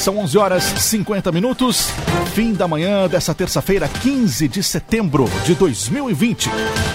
São 0.00 0.16
11 0.16 0.38
horas 0.38 0.64
50 0.64 1.30
minutos, 1.30 1.90
fim 2.32 2.54
da 2.54 2.66
manhã 2.66 3.06
dessa 3.06 3.34
terça-feira, 3.34 3.86
15 3.86 4.48
de 4.48 4.62
setembro 4.62 5.26
de 5.44 5.54
2020. 5.54 6.48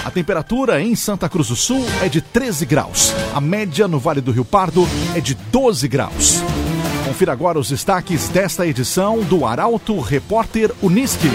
A 0.04 0.09
temperatura 0.09 0.81
em 0.81 0.96
Santa 0.96 1.29
Cruz 1.29 1.49
do 1.49 1.55
Sul 1.55 1.86
é 2.02 2.10
de 2.10 2.20
13 2.20 2.65
graus. 2.65 3.13
A 3.31 3.39
média 3.39 3.88
no 3.88 3.99
Vale 3.99 4.21
do 4.21 4.31
Rio 4.31 4.44
Pardo 4.44 4.89
é 5.13 5.21
de 5.21 5.36
12 5.36 5.88
graus. 5.88 6.41
Confira 7.05 7.31
agora 7.31 7.60
os 7.60 7.70
destaques 7.70 8.28
desta 8.29 8.65
edição 8.65 9.19
do 9.19 9.46
Arauto 9.46 9.99
Repórter 9.99 10.72
Uniski. 10.81 11.29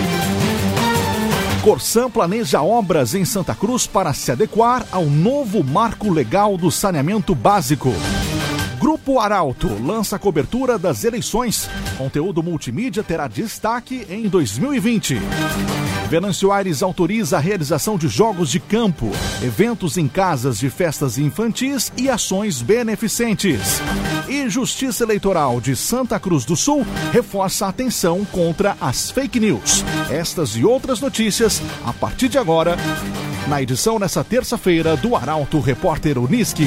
Corsan 1.63 2.11
planeja 2.11 2.61
obras 2.63 3.15
em 3.15 3.25
Santa 3.25 3.55
Cruz 3.55 3.87
para 3.87 4.13
se 4.13 4.33
adequar 4.33 4.85
ao 4.91 5.05
novo 5.05 5.63
marco 5.63 6.11
legal 6.11 6.57
do 6.57 6.69
saneamento 6.69 7.33
básico. 7.33 7.95
Grupo 8.91 9.21
Arauto 9.21 9.69
lança 9.81 10.19
cobertura 10.19 10.77
das 10.77 11.05
eleições. 11.05 11.71
Conteúdo 11.97 12.43
multimídia 12.43 13.05
terá 13.05 13.29
destaque 13.29 14.05
em 14.11 14.29
2020. 14.29 15.17
Venâncio 16.09 16.51
Aires 16.51 16.83
autoriza 16.83 17.37
a 17.37 17.41
realização 17.41 17.97
de 17.97 18.09
jogos 18.09 18.51
de 18.51 18.59
campo, 18.59 19.13
eventos 19.45 19.97
em 19.97 20.09
casas 20.09 20.59
de 20.59 20.69
festas 20.69 21.19
infantis 21.19 21.93
e 21.97 22.11
ações 22.11 22.63
beneficentes. 22.63 23.81
E 24.29 24.49
Justiça 24.49 25.05
Eleitoral 25.05 25.61
de 25.61 25.77
Santa 25.77 26.19
Cruz 26.19 26.45
do 26.45 26.57
Sul 26.57 26.85
reforça 27.13 27.67
a 27.67 27.69
atenção 27.69 28.25
contra 28.25 28.77
as 28.81 29.09
fake 29.09 29.39
news. 29.39 29.85
Estas 30.11 30.57
e 30.57 30.65
outras 30.65 31.01
notícias 31.01 31.63
a 31.87 31.93
partir 31.93 32.29
de 32.29 32.39
agora, 32.39 32.77
na 33.47 33.63
edição 33.63 34.01
nessa 34.01 34.25
terça-feira 34.25 34.97
do 34.97 35.15
Arauto 35.15 35.61
Repórter 35.61 36.19
Uniski. 36.19 36.67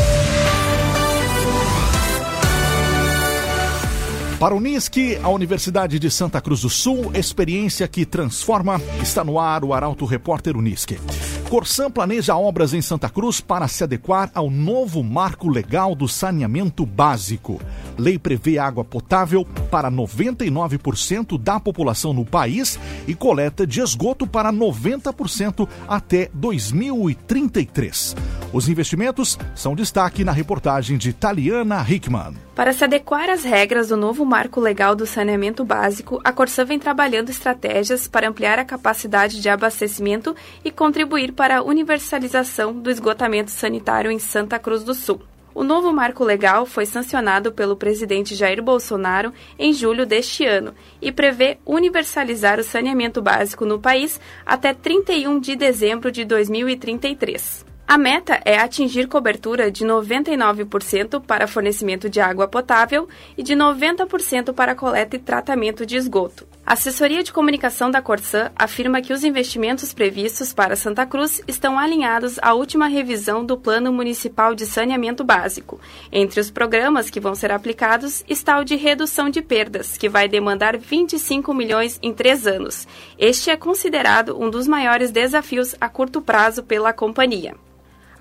Para 4.41 4.55
o 4.55 4.57
Unisque, 4.57 5.19
a 5.21 5.29
Universidade 5.29 5.99
de 5.99 6.09
Santa 6.09 6.41
Cruz 6.41 6.61
do 6.61 6.69
Sul, 6.69 7.11
experiência 7.13 7.87
que 7.87 8.07
transforma, 8.07 8.81
está 8.99 9.23
no 9.23 9.39
ar 9.39 9.63
o 9.63 9.71
Arauto 9.71 10.03
Repórter 10.03 10.57
Unisque. 10.57 10.97
Corsan 11.51 11.91
planeja 11.91 12.33
obras 12.37 12.73
em 12.73 12.81
Santa 12.81 13.09
Cruz 13.09 13.41
para 13.41 13.67
se 13.67 13.83
adequar 13.83 14.31
ao 14.33 14.49
novo 14.49 15.03
marco 15.03 15.49
legal 15.49 15.93
do 15.93 16.07
saneamento 16.07 16.85
básico. 16.85 17.59
Lei 17.97 18.17
prevê 18.17 18.57
água 18.57 18.85
potável 18.85 19.45
para 19.69 19.91
99% 19.91 21.37
da 21.37 21.59
população 21.59 22.13
no 22.13 22.23
país 22.23 22.79
e 23.05 23.13
coleta 23.13 23.67
de 23.67 23.81
esgoto 23.81 24.25
para 24.25 24.49
90% 24.49 25.67
até 25.89 26.29
2033. 26.33 28.15
Os 28.53 28.69
investimentos 28.69 29.37
são 29.53 29.75
destaque 29.75 30.23
na 30.23 30.31
reportagem 30.31 30.97
de 30.97 31.11
Taliana 31.11 31.85
Hickman. 31.87 32.33
Para 32.53 32.73
se 32.73 32.83
adequar 32.83 33.29
às 33.29 33.43
regras 33.43 33.87
do 33.87 33.97
novo 33.97 34.25
marco 34.25 34.59
legal 34.59 34.93
do 34.93 35.05
saneamento 35.05 35.63
básico, 35.63 36.19
a 36.21 36.33
Corsã 36.33 36.65
vem 36.65 36.77
trabalhando 36.77 37.29
estratégias 37.29 38.07
para 38.07 38.27
ampliar 38.27 38.59
a 38.59 38.65
capacidade 38.65 39.41
de 39.41 39.49
abastecimento 39.49 40.35
e 40.63 40.69
contribuir 40.69 41.31
para 41.31 41.40
a 41.49 41.63
universalização 41.63 42.71
do 42.71 42.91
esgotamento 42.91 43.49
sanitário 43.49 44.11
em 44.11 44.19
Santa 44.19 44.59
Cruz 44.59 44.83
do 44.83 44.93
Sul. 44.93 45.21
O 45.53 45.63
novo 45.63 45.91
marco 45.91 46.23
legal 46.23 46.65
foi 46.65 46.85
sancionado 46.85 47.51
pelo 47.51 47.75
presidente 47.75 48.35
Jair 48.35 48.61
Bolsonaro 48.61 49.33
em 49.57 49.73
julho 49.73 50.05
deste 50.05 50.45
ano 50.45 50.73
e 51.01 51.11
prevê 51.11 51.57
universalizar 51.65 52.59
o 52.59 52.63
saneamento 52.63 53.21
básico 53.21 53.65
no 53.65 53.79
país 53.79 54.19
até 54.45 54.73
31 54.73 55.39
de 55.39 55.55
dezembro 55.55 56.11
de 56.11 56.23
2033. 56.23 57.65
A 57.87 57.97
meta 57.97 58.39
é 58.45 58.57
atingir 58.57 59.07
cobertura 59.07 59.69
de 59.69 59.85
99% 59.85 61.21
para 61.25 61.47
fornecimento 61.47 62.09
de 62.09 62.21
água 62.21 62.47
potável 62.47 63.09
e 63.37 63.43
de 63.43 63.53
90% 63.53 64.53
para 64.53 64.75
coleta 64.75 65.17
e 65.17 65.19
tratamento 65.19 65.85
de 65.85 65.97
esgoto. 65.97 66.47
A 66.63 66.73
assessoria 66.73 67.23
de 67.23 67.33
comunicação 67.33 67.89
da 67.89 68.01
Corsã 68.01 68.51
afirma 68.55 69.01
que 69.01 69.11
os 69.11 69.23
investimentos 69.23 69.93
previstos 69.93 70.53
para 70.53 70.75
Santa 70.75 71.05
Cruz 71.05 71.41
estão 71.47 71.77
alinhados 71.77 72.37
à 72.39 72.53
última 72.53 72.87
revisão 72.87 73.43
do 73.43 73.57
Plano 73.57 73.91
Municipal 73.91 74.53
de 74.53 74.65
Saneamento 74.65 75.23
Básico. 75.23 75.81
Entre 76.11 76.39
os 76.39 76.51
programas 76.51 77.09
que 77.09 77.19
vão 77.19 77.33
ser 77.33 77.51
aplicados 77.51 78.23
está 78.29 78.59
o 78.59 78.63
de 78.63 78.75
redução 78.75 79.29
de 79.29 79.41
perdas, 79.41 79.97
que 79.97 80.07
vai 80.07 80.29
demandar 80.29 80.77
25 80.77 81.51
milhões 81.53 81.99
em 82.01 82.13
três 82.13 82.45
anos. 82.45 82.87
Este 83.17 83.49
é 83.49 83.57
considerado 83.57 84.39
um 84.39 84.49
dos 84.49 84.67
maiores 84.67 85.11
desafios 85.11 85.75
a 85.81 85.89
curto 85.89 86.21
prazo 86.21 86.63
pela 86.63 86.93
companhia. 86.93 87.55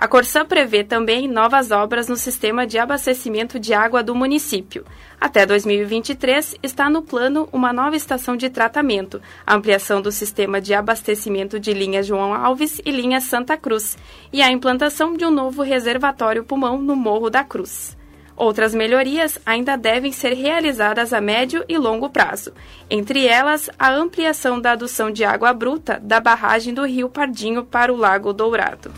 A 0.01 0.09
Corsã 0.09 0.47
prevê 0.47 0.83
também 0.83 1.29
novas 1.29 1.71
obras 1.71 2.09
no 2.09 2.17
sistema 2.17 2.67
de 2.67 2.79
abastecimento 2.79 3.61
de 3.61 3.75
água 3.75 4.03
do 4.03 4.15
município. 4.15 4.83
Até 5.21 5.45
2023, 5.45 6.57
está 6.63 6.89
no 6.89 7.03
plano 7.03 7.47
uma 7.53 7.71
nova 7.71 7.95
estação 7.95 8.35
de 8.35 8.49
tratamento, 8.49 9.21
a 9.47 9.55
ampliação 9.55 10.01
do 10.01 10.11
sistema 10.11 10.59
de 10.59 10.73
abastecimento 10.73 11.61
de 11.61 11.75
linha 11.75 12.03
João 12.03 12.33
Alves 12.33 12.81
e 12.83 12.91
linha 12.91 13.21
Santa 13.21 13.59
Cruz, 13.59 13.99
e 14.33 14.41
a 14.41 14.51
implantação 14.51 15.13
de 15.13 15.27
um 15.27 15.31
novo 15.31 15.61
reservatório 15.61 16.45
pulmão 16.45 16.81
no 16.81 16.97
Morro 16.97 17.29
da 17.29 17.45
Cruz. 17.45 17.95
Outras 18.35 18.75
melhorias 18.75 19.39
ainda 19.45 19.77
devem 19.77 20.13
ser 20.13 20.33
realizadas 20.33 21.13
a 21.13 21.21
médio 21.21 21.63
e 21.69 21.77
longo 21.77 22.09
prazo, 22.09 22.55
entre 22.89 23.27
elas 23.27 23.69
a 23.79 23.93
ampliação 23.93 24.59
da 24.59 24.73
adução 24.73 25.11
de 25.11 25.25
água 25.27 25.53
bruta 25.53 26.01
da 26.03 26.19
barragem 26.21 26.73
do 26.73 26.87
Rio 26.87 27.11
Pardinho 27.11 27.67
para 27.67 27.93
o 27.93 27.97
Lago 27.99 28.33
Dourado. 28.33 28.91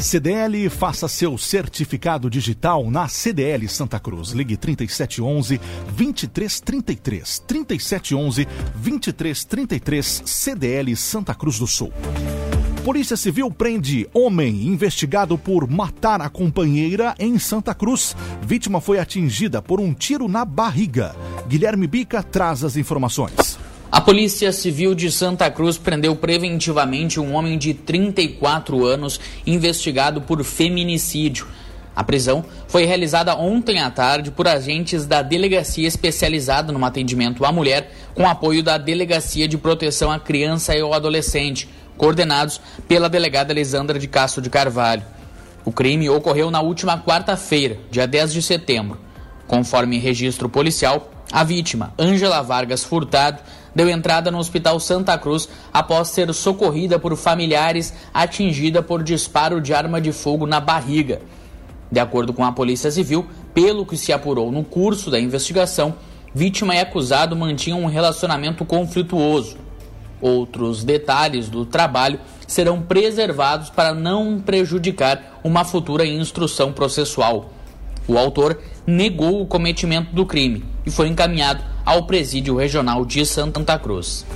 CDL, 0.00 0.68
faça 0.70 1.06
seu 1.08 1.36
certificado 1.36 2.30
digital 2.30 2.90
na 2.90 3.06
CDL 3.08 3.68
Santa 3.68 4.00
Cruz. 4.00 4.30
Ligue 4.30 4.56
3711 4.56 5.60
2333. 5.96 7.38
3711 7.40 8.48
2333 8.76 10.22
CDL 10.24 10.96
Santa 10.96 11.34
Cruz 11.34 11.58
do 11.58 11.66
Sul. 11.66 11.92
Polícia 12.84 13.16
Civil 13.16 13.50
prende 13.50 14.08
homem 14.14 14.66
investigado 14.66 15.36
por 15.36 15.68
matar 15.68 16.22
a 16.22 16.30
companheira 16.30 17.14
em 17.18 17.38
Santa 17.38 17.74
Cruz. 17.74 18.16
Vítima 18.42 18.80
foi 18.80 18.98
atingida 18.98 19.60
por 19.60 19.80
um 19.80 19.92
tiro 19.92 20.26
na 20.28 20.44
barriga. 20.44 21.14
Guilherme 21.46 21.86
Bica 21.86 22.22
traz 22.22 22.64
as 22.64 22.76
informações. 22.76 23.58
A 23.92 24.00
Polícia 24.00 24.52
Civil 24.52 24.94
de 24.94 25.10
Santa 25.10 25.50
Cruz 25.50 25.76
prendeu 25.76 26.14
preventivamente 26.14 27.18
um 27.18 27.34
homem 27.34 27.58
de 27.58 27.74
34 27.74 28.86
anos 28.86 29.18
investigado 29.44 30.20
por 30.20 30.44
feminicídio. 30.44 31.48
A 31.94 32.04
prisão 32.04 32.44
foi 32.68 32.84
realizada 32.84 33.34
ontem 33.34 33.80
à 33.80 33.90
tarde 33.90 34.30
por 34.30 34.46
agentes 34.46 35.06
da 35.06 35.22
Delegacia 35.22 35.88
Especializada 35.88 36.72
no 36.72 36.84
Atendimento 36.84 37.44
à 37.44 37.50
Mulher, 37.50 37.92
com 38.14 38.28
apoio 38.28 38.62
da 38.62 38.78
Delegacia 38.78 39.48
de 39.48 39.58
Proteção 39.58 40.08
à 40.08 40.20
Criança 40.20 40.72
e 40.72 40.80
ao 40.80 40.94
Adolescente, 40.94 41.68
coordenados 41.96 42.60
pela 42.86 43.08
delegada 43.08 43.52
Lisandra 43.52 43.98
de 43.98 44.06
Castro 44.06 44.40
de 44.40 44.48
Carvalho. 44.48 45.02
O 45.64 45.72
crime 45.72 46.08
ocorreu 46.08 46.48
na 46.48 46.60
última 46.60 46.96
quarta-feira, 46.96 47.76
dia 47.90 48.06
10 48.06 48.34
de 48.34 48.40
setembro. 48.40 49.00
Conforme 49.48 49.98
registro 49.98 50.48
policial, 50.48 51.10
a 51.32 51.42
vítima, 51.42 51.92
Ângela 51.98 52.40
Vargas 52.40 52.82
Furtado, 52.84 53.40
deu 53.74 53.88
entrada 53.88 54.30
no 54.30 54.38
Hospital 54.38 54.78
Santa 54.80 55.16
Cruz 55.18 55.48
após 55.72 56.08
ser 56.08 56.32
socorrida 56.32 56.98
por 56.98 57.16
familiares 57.16 57.92
atingida 58.12 58.82
por 58.82 59.02
disparo 59.02 59.60
de 59.60 59.74
arma 59.74 60.00
de 60.00 60.12
fogo 60.12 60.46
na 60.46 60.60
barriga. 60.60 61.20
De 61.90 61.98
acordo 61.98 62.32
com 62.32 62.44
a 62.44 62.52
Polícia 62.52 62.90
Civil, 62.90 63.26
pelo 63.52 63.84
que 63.84 63.96
se 63.96 64.12
apurou 64.12 64.52
no 64.52 64.62
curso 64.62 65.10
da 65.10 65.18
investigação, 65.18 65.94
vítima 66.34 66.74
e 66.74 66.78
acusado 66.78 67.34
mantinham 67.34 67.82
um 67.82 67.86
relacionamento 67.86 68.64
conflituoso. 68.64 69.56
Outros 70.20 70.84
detalhes 70.84 71.48
do 71.48 71.64
trabalho 71.64 72.20
serão 72.46 72.82
preservados 72.82 73.70
para 73.70 73.94
não 73.94 74.38
prejudicar 74.38 75.40
uma 75.42 75.64
futura 75.64 76.04
instrução 76.04 76.72
processual. 76.72 77.50
O 78.06 78.18
autor 78.18 78.60
negou 78.86 79.42
o 79.42 79.46
cometimento 79.46 80.14
do 80.14 80.26
crime 80.26 80.64
e 80.84 80.90
foi 80.90 81.08
encaminhado 81.08 81.62
ao 81.84 82.06
Presídio 82.06 82.56
Regional 82.56 83.04
de 83.04 83.24
Santa 83.24 83.78
Cruz. 83.78 84.26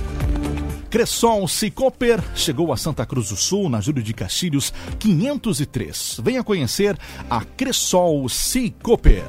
Cressol 0.89 1.45
Cicoper 1.47 2.23
chegou 2.33 2.71
a 2.71 2.77
Santa 2.77 3.05
Cruz 3.05 3.27
do 3.29 3.35
Sul, 3.35 3.69
na 3.69 3.81
Júlio 3.81 4.01
de 4.01 4.13
Castilhos 4.13 4.71
503. 4.97 6.21
Venha 6.23 6.41
conhecer 6.43 6.97
a 7.29 7.43
Cressol 7.43 8.29
Cicoper. 8.29 9.25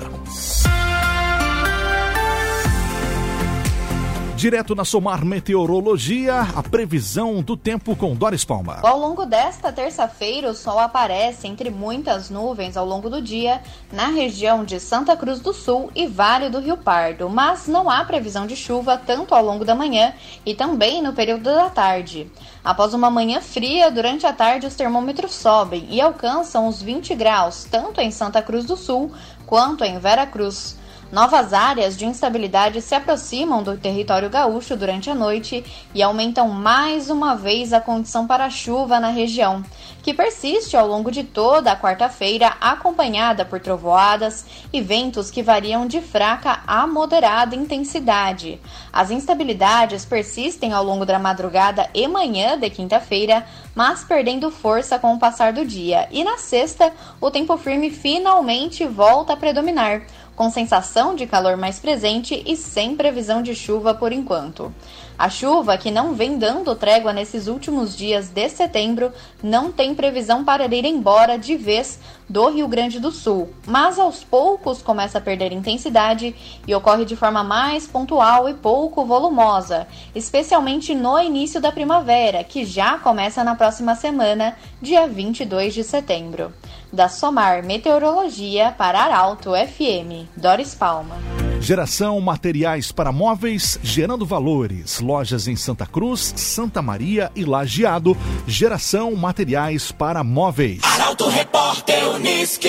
Direto 4.37 4.75
na 4.75 4.85
Somar 4.85 5.25
Meteorologia, 5.25 6.43
a 6.55 6.63
previsão 6.63 7.41
do 7.41 7.57
tempo 7.57 7.97
com 7.97 8.15
Doris 8.15 8.45
Palma. 8.45 8.81
Ao 8.83 8.99
longo 8.99 9.25
desta 9.25 9.73
terça-feira, 9.73 10.51
o 10.51 10.55
sol 10.55 10.79
aparece 10.79 11.49
entre 11.49 11.71
muitas 11.71 12.29
nuvens 12.29 12.77
ao 12.77 12.85
longo 12.85 13.09
do 13.09 13.23
dia 13.23 13.63
na 13.91 14.09
região 14.09 14.63
de 14.63 14.79
Santa 14.79 15.17
Cruz 15.17 15.41
do 15.41 15.55
Sul 15.55 15.91
e 15.95 16.07
Vale 16.07 16.51
do 16.51 16.61
Rio 16.61 16.77
Pardo, 16.77 17.31
mas 17.31 17.67
não 17.67 17.89
há 17.89 18.05
previsão 18.05 18.47
de 18.47 18.55
chuva 18.55 18.99
tanto 18.99 19.35
ao 19.35 19.43
longo 19.43 19.65
da 19.65 19.75
manhã 19.75 20.13
e 20.45 20.55
também 20.55 21.01
no 21.01 21.15
período 21.15 21.45
da 21.45 21.71
tarde. 21.71 22.31
Após 22.63 22.93
uma 22.93 23.11
manhã 23.11 23.41
fria, 23.41 23.91
durante 23.91 24.27
a 24.27 24.35
tarde 24.35 24.67
os 24.67 24.75
termômetros 24.75 25.35
sobem 25.35 25.87
e 25.89 25.99
alcançam 25.99 26.69
os 26.69 26.83
20 26.83 27.15
graus, 27.15 27.67
tanto 27.71 28.03
em 28.03 28.11
Santa 28.11 28.43
Cruz 28.43 28.67
do 28.67 28.77
Sul 28.77 29.11
quanto 29.47 29.83
em 29.83 29.99
Vera 29.99 30.27
Cruz. 30.27 30.77
Novas 31.11 31.53
áreas 31.53 31.97
de 31.97 32.05
instabilidade 32.05 32.83
se 32.83 32.93
aproximam 32.93 33.63
do 33.63 33.79
território 33.79 34.29
gaúcho 34.29 34.77
durante 34.77 35.09
a 35.09 35.15
noite 35.15 35.65
e 35.95 36.03
aumentam 36.03 36.49
mais 36.49 37.09
uma 37.09 37.37
vez 37.37 37.73
a 37.73 37.81
condição 37.81 38.27
para 38.27 38.51
chuva 38.51 38.99
na 38.99 39.09
região, 39.11 39.63
que 40.03 40.13
persiste 40.13 40.77
ao 40.77 40.89
longo 40.89 41.13
de 41.13 41.23
toda 41.23 41.71
a 41.71 41.77
quarta-feira, 41.77 42.57
acompanhada 42.61 43.45
por 43.45 43.61
trovoadas 43.61 44.45
e 44.73 44.81
ventos 44.81 45.31
que 45.31 45.45
variam 45.45 45.87
de 45.87 46.01
fraca 46.01 46.61
a 46.67 46.89
moderada 46.89 47.55
intensidade. 47.55 48.61
As 48.93 49.13
instabilidades 49.13 50.05
persistem 50.05 50.73
ao 50.73 50.83
longo 50.83 51.07
da 51.07 51.21
madrugada 51.21 51.89
e 51.95 52.09
manhã 52.09 52.59
de 52.59 52.69
quinta-feira, 52.69 53.47
mas 53.77 54.03
perdendo 54.03 54.51
força 54.51 54.99
com 54.99 55.15
o 55.15 55.19
passar 55.21 55.53
do 55.53 55.65
dia, 55.65 56.09
e 56.11 56.25
na 56.25 56.37
sexta, 56.37 56.93
o 57.21 57.31
tempo 57.31 57.57
firme 57.57 57.91
finalmente 57.91 58.85
volta 58.85 59.35
a 59.35 59.37
predominar 59.37 60.03
com 60.37 60.51
sensação 60.51 61.17
de 61.17 61.27
calor 61.27 61.57
mais 61.57 61.81
presente 61.81 62.43
e 62.47 62.55
sem 62.55 62.95
previsão 62.95 63.43
de 63.43 63.55
chuva 63.55 63.95
por 63.95 64.13
enquanto. 64.13 64.73
A 65.19 65.31
chuva, 65.31 65.79
que 65.79 65.91
não 65.91 66.15
vem 66.15 66.37
dando 66.37 66.77
trégua 66.77 67.11
nesses 67.11 67.47
últimos 67.47 67.97
dias 67.97 68.29
de 68.29 68.49
setembro, 68.51 69.11
não 69.43 69.73
tem 69.73 69.95
previsão 69.95 70.45
para 70.45 70.67
ir 70.67 70.85
embora 70.85 71.39
de 71.39 71.57
vez 71.57 71.99
do 72.29 72.51
Rio 72.51 72.69
Grande 72.69 73.01
do 73.01 73.11
Sul, 73.11 73.49
mas 73.67 73.99
aos 73.99 74.23
poucos 74.23 74.83
começa 74.83 75.17
a 75.17 75.21
perder 75.21 75.53
intensidade 75.53 76.35
e 76.67 76.75
ocorre 76.75 77.07
de 77.07 77.17
forma 77.17 77.43
mais 77.43 77.87
pontual 77.87 78.47
e 78.47 78.53
pouco 78.53 79.07
volumosa, 79.07 79.87
especialmente 80.15 80.95
no 80.95 81.19
início 81.19 81.63
da 81.63 81.73
primavera, 81.73 82.45
que 82.45 82.67
já 82.67 82.99
começa 82.99 83.43
na 83.43 83.55
próxima 83.55 83.95
semana, 83.95 84.55
dia 84.83 85.07
22 85.07 85.73
de 85.73 85.83
setembro 85.83 86.53
da 86.93 87.09
Somar 87.09 87.65
Meteorologia 87.65 88.75
para 88.77 89.01
Arauto 89.01 89.51
FM. 89.51 90.29
Doris 90.37 90.75
Palma. 90.75 91.17
Geração 91.61 92.21
Materiais 92.21 92.93
para 92.93 93.11
Móveis, 93.11 93.79
gerando 93.83 94.25
valores. 94.25 95.01
Lojas 95.01 95.49
em 95.49 95.57
Santa 95.57 95.87
Cruz, 95.87 96.33
Santa 96.37 96.81
Maria 96.81 97.31
e 97.35 97.45
Lajeado. 97.45 98.17
Geração 98.47 99.15
Materiais 99.17 99.91
para 99.91 100.23
Móveis. 100.23 100.81
Arauto 100.83 101.29
Repórter 101.29 102.09
Uniski. 102.11 102.69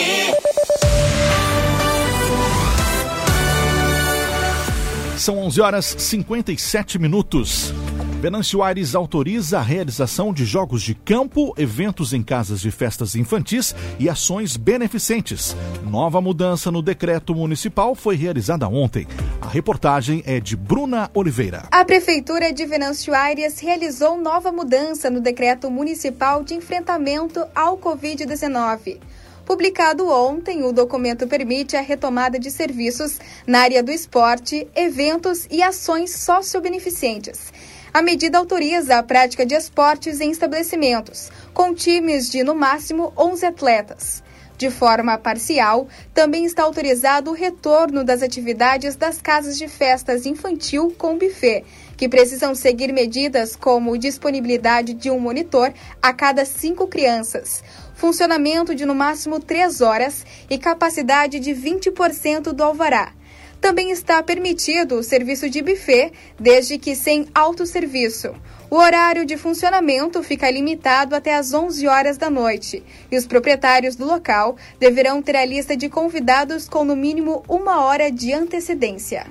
São 5.17 5.39
11 5.39 5.61
horas 5.61 5.95
57 5.97 6.97
minutos. 6.99 7.73
Venâncio 8.19 8.63
Aires 8.63 8.95
autoriza 8.95 9.59
a 9.59 9.61
realização 9.61 10.33
de 10.33 10.43
jogos 10.43 10.81
de 10.81 10.95
campo, 10.95 11.53
eventos 11.55 12.13
em 12.13 12.23
casas 12.23 12.59
de 12.59 12.71
festas 12.71 13.15
infantis 13.15 13.75
e 13.99 14.09
ações 14.09 14.57
beneficentes. 14.57 15.55
Nova 15.83 16.19
mudança 16.19 16.71
no 16.71 16.81
decreto 16.81 17.35
municipal 17.35 17.93
foi 17.93 18.15
realizada 18.15 18.67
ontem. 18.67 19.07
A 19.39 19.47
reportagem 19.47 20.23
é 20.25 20.39
de 20.39 20.55
Bruna 20.55 21.11
Oliveira. 21.13 21.67
A 21.69 21.85
Prefeitura 21.85 22.51
de 22.51 22.65
Venâncio 22.65 23.13
Aires 23.13 23.59
realizou 23.59 24.19
nova 24.19 24.51
mudança 24.51 25.11
no 25.11 25.21
decreto 25.21 25.69
municipal 25.69 26.43
de 26.43 26.55
enfrentamento 26.55 27.45
ao 27.53 27.77
Covid-19. 27.77 28.97
Publicado 29.45 30.09
ontem, 30.09 30.63
o 30.65 30.73
documento 30.73 31.27
permite 31.27 31.77
a 31.77 31.81
retomada 31.81 32.37
de 32.37 32.49
serviços 32.49 33.19
na 33.45 33.59
área 33.59 33.81
do 33.81 33.91
esporte, 33.91 34.67
eventos 34.75 35.47
e 35.49 35.61
ações 35.61 36.15
sociobeneficentes 36.15 37.53
a 37.93 38.01
medida 38.01 38.37
autoriza 38.37 38.97
a 38.97 39.03
prática 39.03 39.45
de 39.45 39.55
esportes 39.55 40.19
em 40.21 40.31
estabelecimentos, 40.31 41.31
com 41.53 41.73
times 41.73 42.29
de 42.29 42.43
no 42.43 42.55
máximo 42.55 43.13
11 43.17 43.45
atletas. 43.45 44.23
De 44.57 44.71
forma 44.71 45.19
parcial, 45.19 45.87
também 46.15 46.43
está 46.43 46.63
autorizado 46.63 47.29
o 47.29 47.33
retorno 47.33 48.03
das 48.03 48.23
atividades 48.23 48.95
das 48.95 49.21
casas 49.21 49.55
de 49.55 49.67
festas 49.67 50.25
infantil 50.25 50.95
com 50.97 51.15
buffet, 51.15 51.63
que 51.95 52.09
precisam 52.09 52.55
seguir 52.55 52.91
medidas 52.91 53.55
como 53.55 53.97
disponibilidade 53.97 54.95
de 54.95 55.11
um 55.11 55.19
monitor 55.19 55.71
a 56.01 56.11
cada 56.11 56.43
cinco 56.43 56.87
crianças, 56.87 57.63
funcionamento 57.93 58.73
de 58.73 58.83
no 58.83 58.95
máximo 58.95 59.39
três 59.39 59.79
horas 59.79 60.25
e 60.49 60.57
capacidade 60.57 61.39
de 61.39 61.51
20% 61.51 62.51
do 62.51 62.63
alvará. 62.63 63.13
Também 63.59 63.91
está 63.91 64.21
permitido 64.21 64.95
o 64.95 65.03
serviço 65.03 65.49
de 65.49 65.61
buffet, 65.61 66.11
desde 66.39 66.77
que 66.77 66.95
sem 66.95 67.27
autosserviço. 67.33 68.33
O 68.69 68.75
horário 68.75 69.25
de 69.25 69.37
funcionamento 69.37 70.21
fica 70.21 70.51
limitado 70.51 71.15
até 71.15 71.35
às 71.35 71.53
11 71.53 71.87
horas 71.87 72.17
da 72.17 72.29
noite 72.29 72.83
e 73.09 73.17
os 73.17 73.25
proprietários 73.25 73.95
do 73.95 74.05
local 74.05 74.57
deverão 74.77 75.21
ter 75.21 75.37
a 75.37 75.45
lista 75.45 75.75
de 75.75 75.87
convidados 75.87 76.67
com 76.67 76.83
no 76.83 76.95
mínimo 76.95 77.43
uma 77.47 77.85
hora 77.85 78.11
de 78.11 78.33
antecedência. 78.33 79.27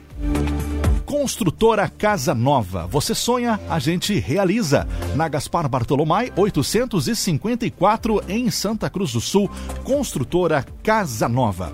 Construtora 1.04 1.88
Casa 1.88 2.34
Nova. 2.34 2.86
Você 2.88 3.14
sonha, 3.14 3.60
a 3.70 3.78
gente 3.78 4.18
realiza. 4.18 4.88
Na 5.14 5.28
Gaspar 5.28 5.68
Bartolomai, 5.68 6.32
854, 6.36 8.24
em 8.28 8.50
Santa 8.50 8.90
Cruz 8.90 9.12
do 9.12 9.20
Sul. 9.20 9.48
Construtora 9.84 10.66
Casa 10.82 11.28
Nova. 11.28 11.72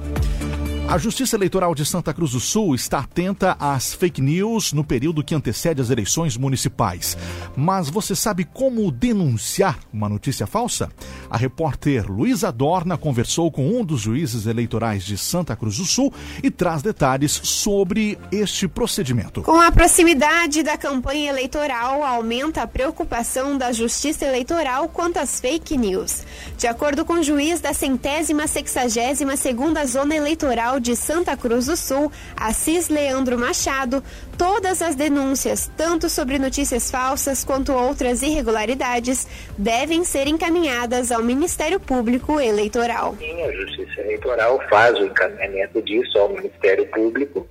A 0.92 0.98
Justiça 0.98 1.36
Eleitoral 1.36 1.74
de 1.74 1.86
Santa 1.86 2.12
Cruz 2.12 2.32
do 2.32 2.38
Sul 2.38 2.74
está 2.74 2.98
atenta 2.98 3.56
às 3.58 3.94
fake 3.94 4.20
news 4.20 4.74
no 4.74 4.84
período 4.84 5.24
que 5.24 5.34
antecede 5.34 5.80
as 5.80 5.88
eleições 5.88 6.36
municipais. 6.36 7.16
Mas 7.56 7.88
você 7.88 8.14
sabe 8.14 8.44
como 8.44 8.92
denunciar 8.92 9.78
uma 9.90 10.06
notícia 10.06 10.46
falsa? 10.46 10.90
A 11.30 11.38
repórter 11.38 12.12
Luísa 12.12 12.52
Dorna 12.52 12.98
conversou 12.98 13.50
com 13.50 13.70
um 13.70 13.82
dos 13.82 14.02
juízes 14.02 14.44
eleitorais 14.44 15.02
de 15.02 15.16
Santa 15.16 15.56
Cruz 15.56 15.78
do 15.78 15.86
Sul 15.86 16.12
e 16.42 16.50
traz 16.50 16.82
detalhes 16.82 17.40
sobre 17.42 18.18
este 18.30 18.68
procedimento. 18.68 19.40
Com 19.40 19.58
a 19.58 19.72
proximidade 19.72 20.62
da 20.62 20.76
campanha 20.76 21.30
eleitoral, 21.30 22.04
aumenta 22.04 22.60
a 22.60 22.66
preocupação 22.66 23.56
da 23.56 23.72
Justiça 23.72 24.26
Eleitoral 24.26 24.90
quanto 24.90 25.16
às 25.16 25.40
fake 25.40 25.74
news. 25.78 26.22
De 26.58 26.66
acordo 26.66 27.02
com 27.02 27.14
o 27.14 27.22
juiz 27.22 27.62
da 27.62 27.72
centésima 27.72 28.46
sexagésima 28.46 29.38
segunda 29.38 29.86
zona 29.86 30.14
eleitoral 30.14 30.81
de 30.82 30.96
Santa 30.96 31.36
Cruz 31.36 31.66
do 31.66 31.76
Sul, 31.76 32.12
Assis 32.36 32.88
Leandro 32.88 33.38
Machado, 33.38 34.02
todas 34.36 34.82
as 34.82 34.94
denúncias, 34.96 35.70
tanto 35.76 36.10
sobre 36.10 36.38
notícias 36.38 36.90
falsas 36.90 37.44
quanto 37.44 37.72
outras 37.72 38.20
irregularidades, 38.20 39.26
devem 39.56 40.04
ser 40.04 40.26
encaminhadas 40.26 41.12
ao 41.12 41.22
Ministério 41.22 41.78
Público 41.78 42.40
Eleitoral. 42.40 43.16
Sim, 43.18 43.42
a 43.42 43.52
Justiça 43.52 44.00
Eleitoral 44.00 44.60
faz 44.68 44.98
o 44.98 45.04
encaminhamento 45.04 45.80
disso 45.82 46.18
ao 46.18 46.28
Ministério 46.30 46.86
Público, 46.88 47.48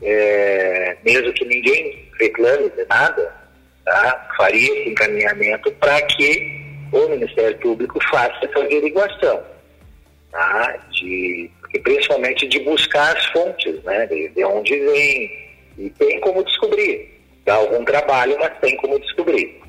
é, 0.00 0.96
mesmo 1.04 1.32
que 1.32 1.44
ninguém 1.44 2.08
reclame 2.18 2.70
de 2.70 2.84
nada, 2.88 3.34
tá? 3.84 4.28
faria 4.36 4.72
esse 4.72 4.90
encaminhamento 4.90 5.70
para 5.72 6.00
que 6.02 6.60
o 6.92 7.08
Ministério 7.08 7.58
Público 7.58 7.98
faça 8.10 8.38
essa 8.44 8.60
averiguação 8.60 9.42
tá? 10.30 10.78
de 10.92 11.50
e 11.72 11.78
principalmente 11.78 12.46
de 12.48 12.58
buscar 12.60 13.16
as 13.16 13.24
fontes, 13.26 13.82
né, 13.84 14.06
de, 14.06 14.28
de 14.28 14.44
onde 14.44 14.78
vem. 14.78 15.50
E 15.78 15.90
tem 15.90 16.20
como 16.20 16.44
descobrir. 16.44 17.18
Dá 17.44 17.54
algum 17.54 17.84
trabalho, 17.84 18.36
mas 18.38 18.58
tem 18.60 18.76
como 18.76 18.98
descobrir. 18.98 19.60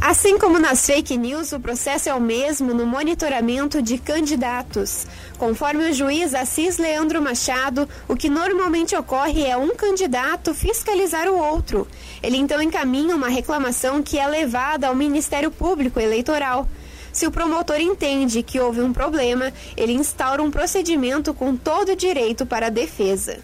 Assim 0.00 0.38
como 0.38 0.58
nas 0.58 0.86
fake 0.86 1.18
news, 1.18 1.52
o 1.52 1.60
processo 1.60 2.08
é 2.08 2.14
o 2.14 2.20
mesmo 2.20 2.72
no 2.72 2.86
monitoramento 2.86 3.82
de 3.82 3.98
candidatos. 3.98 5.06
Conforme 5.36 5.90
o 5.90 5.92
juiz 5.92 6.34
Assis 6.34 6.78
Leandro 6.78 7.20
Machado, 7.20 7.86
o 8.08 8.16
que 8.16 8.30
normalmente 8.30 8.96
ocorre 8.96 9.44
é 9.44 9.58
um 9.58 9.76
candidato 9.76 10.54
fiscalizar 10.54 11.28
o 11.28 11.38
outro. 11.38 11.86
Ele 12.22 12.38
então 12.38 12.62
encaminha 12.62 13.14
uma 13.14 13.28
reclamação 13.28 14.02
que 14.02 14.18
é 14.18 14.26
levada 14.26 14.88
ao 14.88 14.94
Ministério 14.94 15.50
Público 15.50 16.00
Eleitoral. 16.00 16.66
Se 17.12 17.26
o 17.26 17.30
promotor 17.30 17.80
entende 17.80 18.42
que 18.42 18.60
houve 18.60 18.80
um 18.80 18.92
problema, 18.92 19.52
ele 19.76 19.92
instaura 19.92 20.42
um 20.42 20.50
procedimento 20.50 21.34
com 21.34 21.56
todo 21.56 21.92
o 21.92 21.96
direito 21.96 22.46
para 22.46 22.66
a 22.66 22.70
defesa. 22.70 23.38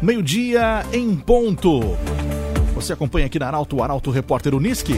Meio-dia 0.00 0.86
em 0.92 1.16
ponto. 1.16 1.80
Você 2.74 2.92
acompanha 2.92 3.26
aqui 3.26 3.38
na 3.38 3.48
Arauto, 3.48 3.76
o 3.76 3.82
Arauto 3.82 4.10
Repórter 4.10 4.54
Uniski. 4.54 4.94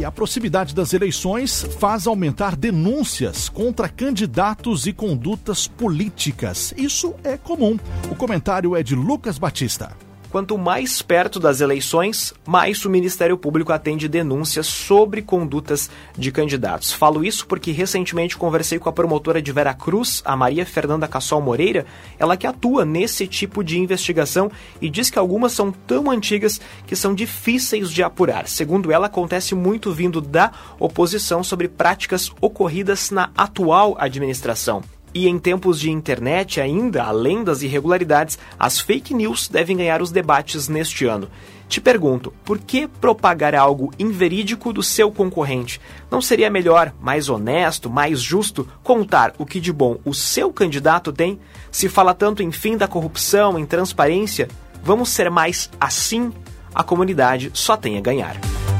E 0.00 0.04
a 0.04 0.10
proximidade 0.10 0.74
das 0.74 0.92
eleições 0.92 1.66
faz 1.78 2.06
aumentar 2.06 2.56
denúncias 2.56 3.48
contra 3.48 3.88
candidatos 3.88 4.86
e 4.86 4.92
condutas 4.92 5.68
políticas. 5.68 6.74
Isso 6.76 7.14
é 7.22 7.36
comum. 7.36 7.78
O 8.10 8.14
comentário 8.14 8.74
é 8.74 8.82
de 8.82 8.94
Lucas 8.94 9.38
Batista. 9.38 9.96
Quanto 10.34 10.58
mais 10.58 11.00
perto 11.00 11.38
das 11.38 11.60
eleições, 11.60 12.34
mais 12.44 12.84
o 12.84 12.90
Ministério 12.90 13.38
Público 13.38 13.72
atende 13.72 14.08
denúncias 14.08 14.66
sobre 14.66 15.22
condutas 15.22 15.88
de 16.18 16.32
candidatos. 16.32 16.92
Falo 16.92 17.24
isso 17.24 17.46
porque 17.46 17.70
recentemente 17.70 18.36
conversei 18.36 18.80
com 18.80 18.88
a 18.88 18.92
promotora 18.92 19.40
de 19.40 19.52
Vera 19.52 19.72
Cruz, 19.72 20.22
a 20.24 20.36
Maria 20.36 20.66
Fernanda 20.66 21.06
Cassol 21.06 21.40
Moreira, 21.40 21.86
ela 22.18 22.36
que 22.36 22.48
atua 22.48 22.84
nesse 22.84 23.28
tipo 23.28 23.62
de 23.62 23.78
investigação 23.78 24.50
e 24.82 24.90
diz 24.90 25.08
que 25.08 25.20
algumas 25.20 25.52
são 25.52 25.70
tão 25.70 26.10
antigas 26.10 26.60
que 26.84 26.96
são 26.96 27.14
difíceis 27.14 27.88
de 27.88 28.02
apurar. 28.02 28.48
Segundo 28.48 28.90
ela, 28.90 29.06
acontece 29.06 29.54
muito 29.54 29.92
vindo 29.92 30.20
da 30.20 30.50
oposição 30.80 31.44
sobre 31.44 31.68
práticas 31.68 32.32
ocorridas 32.40 33.12
na 33.12 33.30
atual 33.36 33.94
administração. 34.00 34.82
E 35.14 35.28
em 35.28 35.38
tempos 35.38 35.78
de 35.78 35.90
internet, 35.90 36.60
ainda 36.60 37.04
além 37.04 37.44
das 37.44 37.62
irregularidades, 37.62 38.36
as 38.58 38.80
fake 38.80 39.14
news 39.14 39.48
devem 39.48 39.76
ganhar 39.76 40.02
os 40.02 40.10
debates 40.10 40.68
neste 40.68 41.06
ano. 41.06 41.28
Te 41.68 41.80
pergunto, 41.80 42.32
por 42.44 42.58
que 42.58 42.86
propagar 42.86 43.54
algo 43.54 43.92
inverídico 43.98 44.72
do 44.72 44.82
seu 44.82 45.10
concorrente? 45.10 45.80
Não 46.10 46.20
seria 46.20 46.50
melhor, 46.50 46.92
mais 47.00 47.28
honesto, 47.28 47.88
mais 47.88 48.20
justo, 48.20 48.68
contar 48.82 49.32
o 49.38 49.46
que 49.46 49.60
de 49.60 49.72
bom 49.72 49.98
o 50.04 50.12
seu 50.12 50.52
candidato 50.52 51.12
tem? 51.12 51.38
Se 51.70 51.88
fala 51.88 52.12
tanto 52.12 52.42
em 52.42 52.52
fim 52.52 52.76
da 52.76 52.88
corrupção, 52.88 53.58
em 53.58 53.64
transparência, 53.64 54.48
vamos 54.82 55.08
ser 55.08 55.30
mais 55.30 55.70
assim? 55.80 56.32
A 56.74 56.82
comunidade 56.82 57.50
só 57.54 57.76
tem 57.76 57.96
a 57.96 58.00
ganhar. 58.00 58.36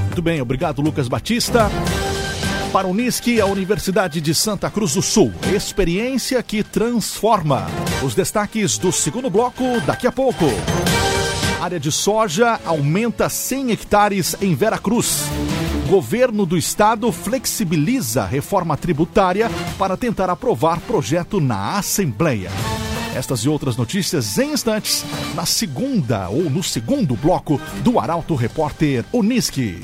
Muito 0.06 0.20
bem, 0.22 0.40
obrigado 0.40 0.82
Lucas 0.82 1.08
Batista. 1.08 1.70
Para 2.74 2.88
o 2.88 2.90
Unisque, 2.90 3.40
a 3.40 3.46
Universidade 3.46 4.20
de 4.20 4.34
Santa 4.34 4.68
Cruz 4.68 4.94
do 4.94 5.00
Sul. 5.00 5.32
Experiência 5.54 6.42
que 6.42 6.64
transforma. 6.64 7.68
Os 8.02 8.16
destaques 8.16 8.78
do 8.78 8.90
segundo 8.90 9.30
bloco 9.30 9.80
daqui 9.86 10.08
a 10.08 10.10
pouco. 10.10 10.46
Área 11.60 11.78
de 11.78 11.92
soja 11.92 12.58
aumenta 12.64 13.28
100 13.28 13.70
hectares 13.70 14.36
em 14.42 14.56
Vera 14.56 14.76
Cruz. 14.76 15.20
Governo 15.88 16.44
do 16.44 16.58
Estado 16.58 17.12
flexibiliza 17.12 18.24
reforma 18.24 18.76
tributária 18.76 19.48
para 19.78 19.96
tentar 19.96 20.28
aprovar 20.28 20.80
projeto 20.80 21.40
na 21.40 21.78
Assembleia. 21.78 22.50
Estas 23.14 23.42
e 23.42 23.48
outras 23.48 23.76
notícias 23.76 24.36
em 24.36 24.52
instantes, 24.52 25.04
na 25.36 25.46
segunda 25.46 26.28
ou 26.28 26.50
no 26.50 26.60
segundo 26.60 27.14
bloco 27.14 27.60
do 27.84 28.00
Arauto 28.00 28.34
Repórter 28.34 29.04
Unisque. 29.12 29.80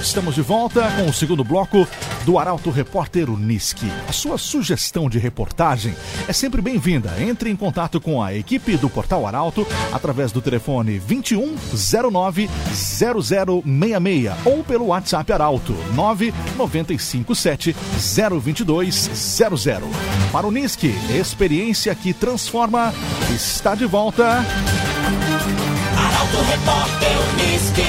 Estamos 0.00 0.34
de 0.34 0.42
volta 0.42 0.90
com 0.96 1.08
o 1.08 1.12
segundo 1.12 1.44
bloco 1.44 1.86
do 2.24 2.38
Arauto 2.38 2.70
Repórter 2.70 3.30
Uniski. 3.30 3.86
A 4.08 4.12
sua 4.12 4.36
sugestão 4.36 5.08
de 5.08 5.18
reportagem 5.18 5.94
é 6.26 6.32
sempre 6.32 6.60
bem-vinda. 6.60 7.12
Entre 7.20 7.50
em 7.50 7.56
contato 7.56 8.00
com 8.00 8.22
a 8.22 8.34
equipe 8.34 8.76
do 8.76 8.90
Portal 8.90 9.26
Arauto 9.26 9.66
através 9.92 10.32
do 10.32 10.42
telefone 10.42 10.98
2109 10.98 12.50
0066 12.74 14.32
ou 14.44 14.64
pelo 14.64 14.86
WhatsApp 14.86 15.32
Arauto 15.32 15.72
9957 15.94 17.76
02200. 18.34 19.64
Para 20.32 20.46
o 20.46 20.48
Uniski, 20.48 20.94
experiência 21.16 21.94
que 21.94 22.12
transforma, 22.12 22.92
está 23.32 23.74
de 23.74 23.86
volta. 23.86 24.44
Arauto 26.22 26.36
Repórter 26.42 27.10
Uniski. 27.32 27.82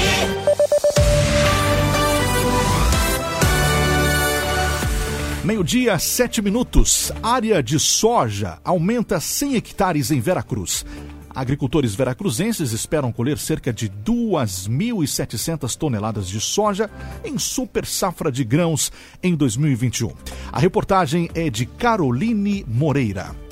Meio-dia, 5.43 5.99
sete 5.99 6.41
minutos. 6.41 7.11
Área 7.21 7.61
de 7.61 7.79
soja 7.79 8.57
aumenta 8.63 9.19
100 9.19 9.55
hectares 9.55 10.09
em 10.09 10.19
Veracruz. 10.19 10.83
Agricultores 11.29 11.93
veracruzenses 11.93 12.71
esperam 12.71 13.11
colher 13.11 13.37
cerca 13.37 13.71
de 13.71 13.87
2.700 13.87 15.75
toneladas 15.75 16.27
de 16.27 16.41
soja 16.41 16.89
em 17.23 17.37
super 17.37 17.85
safra 17.85 18.31
de 18.31 18.43
grãos 18.43 18.91
em 19.21 19.35
2021. 19.35 20.11
A 20.51 20.59
reportagem 20.59 21.29
é 21.35 21.51
de 21.51 21.67
Caroline 21.67 22.65
Moreira. 22.67 23.42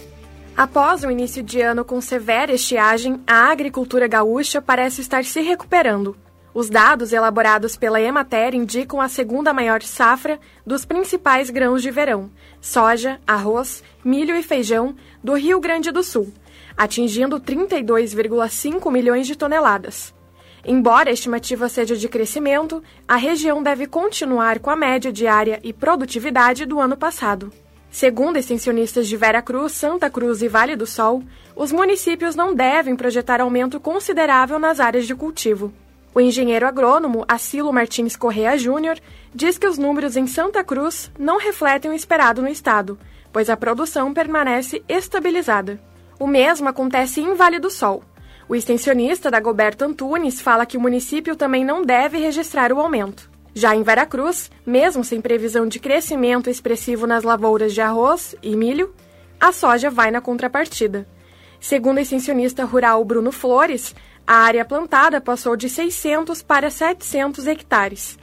Após 0.62 1.04
o 1.04 1.10
início 1.10 1.42
de 1.42 1.60
ano 1.60 1.84
com 1.84 2.00
severa 2.00 2.54
estiagem, 2.54 3.20
a 3.26 3.50
agricultura 3.50 4.08
gaúcha 4.08 4.62
parece 4.62 5.02
estar 5.02 5.26
se 5.26 5.42
recuperando. 5.42 6.16
Os 6.54 6.70
dados 6.70 7.12
elaborados 7.12 7.76
pela 7.76 8.00
Emater 8.00 8.54
indicam 8.54 9.02
a 9.02 9.10
segunda 9.10 9.54
maior 9.54 9.82
safra 9.82 10.40
dos 10.64 10.86
principais 10.86 11.50
grãos 11.50 11.82
de 11.82 11.90
verão, 11.90 12.30
soja, 12.62 13.20
arroz, 13.26 13.84
milho 14.06 14.36
e 14.36 14.44
feijão, 14.44 14.96
do 15.24 15.34
Rio 15.34 15.60
Grande 15.60 15.90
do 15.90 16.04
Sul, 16.04 16.32
atingindo 16.78 17.40
32,5 17.40 18.92
milhões 18.92 19.26
de 19.26 19.36
toneladas. 19.36 20.14
Embora 20.64 21.10
a 21.10 21.14
estimativa 21.14 21.68
seja 21.70 21.96
de 21.96 22.08
crescimento, 22.08 22.84
a 23.08 23.16
região 23.16 23.64
deve 23.64 23.88
continuar 23.88 24.60
com 24.60 24.70
a 24.70 24.76
média 24.76 25.12
diária 25.12 25.60
e 25.64 25.74
produtividade 25.74 26.68
do 26.68 26.80
ano 26.80 26.96
passado. 26.96 27.52
Segundo 27.92 28.38
extensionistas 28.38 29.06
de 29.06 29.18
Vera 29.18 29.42
Cruz, 29.42 29.74
Santa 29.74 30.10
Cruz 30.10 30.42
e 30.42 30.48
Vale 30.48 30.78
do 30.78 30.88
Sol, 30.88 31.22
os 31.54 31.74
municípios 31.74 32.38
não 32.38 32.56
devem 32.56 32.96
projetar 32.96 33.42
aumento 33.42 33.82
considerável 33.82 34.58
nas 34.58 34.80
áreas 34.80 35.06
de 35.06 35.14
cultivo. 35.14 35.74
O 36.16 36.22
engenheiro 36.22 36.66
agrônomo 36.66 37.26
Acilo 37.28 37.72
Martins 37.72 38.16
Correa 38.16 38.58
Júnior 38.58 38.98
diz 39.36 39.58
que 39.58 39.68
os 39.68 39.78
números 39.78 40.16
em 40.16 40.26
Santa 40.26 40.64
Cruz 40.64 41.12
não 41.20 41.38
refletem 41.38 41.92
o 41.92 41.94
esperado 41.94 42.42
no 42.42 42.48
estado, 42.48 42.98
pois 43.32 43.50
a 43.50 43.58
produção 43.58 44.14
permanece 44.14 44.82
estabilizada. 44.88 45.78
O 46.18 46.26
mesmo 46.26 46.70
acontece 46.70 47.20
em 47.20 47.34
Vale 47.34 47.60
do 47.60 47.70
Sol. 47.70 48.04
O 48.48 48.56
extensionista 48.56 49.30
Dagoberto 49.30 49.84
Antunes 49.84 50.40
fala 50.40 50.66
que 50.66 50.78
o 50.78 50.82
município 50.82 51.36
também 51.36 51.66
não 51.66 51.82
deve 51.82 52.18
registrar 52.18 52.72
o 52.72 52.80
aumento. 52.80 53.31
Já 53.54 53.76
em 53.76 53.84
Veracruz, 53.84 54.50
mesmo 54.66 55.04
sem 55.04 55.20
previsão 55.20 55.68
de 55.68 55.80
crescimento 55.80 56.50
expressivo 56.50 57.06
nas 57.06 57.24
lavouras 57.24 57.74
de 57.74 57.82
arroz 57.82 58.36
e 58.42 58.56
milho, 58.56 58.94
a 59.40 59.52
soja 59.52 59.90
vai 59.90 60.10
na 60.10 60.22
contrapartida. 60.22 61.08
Segundo 61.60 61.98
o 61.98 62.00
extensionista 62.00 62.64
rural 62.64 63.04
Bruno 63.04 63.32
Flores, 63.32 63.94
a 64.26 64.36
área 64.36 64.64
plantada 64.64 65.20
passou 65.20 65.56
de 65.56 65.68
600 65.68 66.42
para 66.42 66.70
700 66.70 67.46
hectares. 67.48 68.18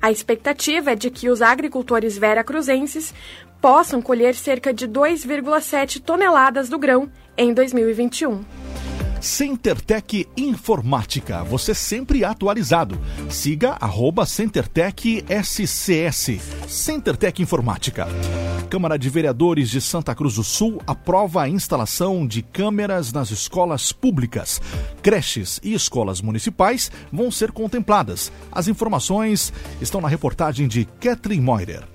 A 0.00 0.10
expectativa 0.10 0.92
é 0.92 0.94
de 0.94 1.10
que 1.10 1.30
os 1.30 1.40
agricultores 1.40 2.18
veracruzenses 2.18 3.14
possam 3.60 4.02
colher 4.02 4.34
cerca 4.34 4.74
de 4.74 4.86
2,7 4.86 5.98
toneladas 6.02 6.68
do 6.68 6.78
grão 6.78 7.10
em 7.38 7.54
2021. 7.54 8.44
CenterTech 9.24 10.28
Informática, 10.36 11.42
você 11.42 11.74
sempre 11.74 12.26
atualizado. 12.26 13.00
Siga 13.30 13.74
arroba 13.80 14.26
CenterTech 14.26 15.24
SCS. 15.42 16.38
CenterTech 16.68 17.40
Informática. 17.40 18.06
Câmara 18.68 18.98
de 18.98 19.08
Vereadores 19.08 19.70
de 19.70 19.80
Santa 19.80 20.14
Cruz 20.14 20.34
do 20.34 20.44
Sul 20.44 20.78
aprova 20.86 21.42
a 21.42 21.48
instalação 21.48 22.26
de 22.26 22.42
câmeras 22.42 23.14
nas 23.14 23.30
escolas 23.30 23.92
públicas. 23.92 24.60
Creches 25.02 25.58
e 25.64 25.72
escolas 25.72 26.20
municipais 26.20 26.92
vão 27.10 27.30
ser 27.30 27.50
contempladas. 27.50 28.30
As 28.52 28.68
informações 28.68 29.54
estão 29.80 30.02
na 30.02 30.08
reportagem 30.08 30.68
de 30.68 30.84
Kathleen 31.00 31.40
Moirer. 31.40 31.93